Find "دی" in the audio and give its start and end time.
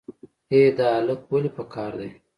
1.99-2.09